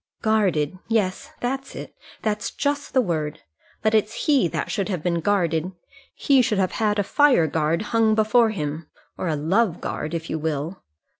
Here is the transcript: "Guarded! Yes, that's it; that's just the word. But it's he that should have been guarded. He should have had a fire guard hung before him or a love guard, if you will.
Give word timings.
"Guarded! 0.23 0.79
Yes, 0.87 1.29
that's 1.41 1.75
it; 1.75 1.93
that's 2.23 2.49
just 2.49 2.95
the 2.95 3.01
word. 3.01 3.41
But 3.83 3.93
it's 3.93 4.25
he 4.25 4.47
that 4.47 4.71
should 4.71 4.89
have 4.89 5.03
been 5.03 5.19
guarded. 5.19 5.73
He 6.15 6.41
should 6.41 6.57
have 6.57 6.71
had 6.81 6.97
a 6.97 7.03
fire 7.03 7.45
guard 7.45 7.83
hung 7.93 8.15
before 8.15 8.49
him 8.49 8.87
or 9.15 9.27
a 9.27 9.35
love 9.35 9.79
guard, 9.79 10.15
if 10.15 10.27
you 10.27 10.39
will. 10.39 10.81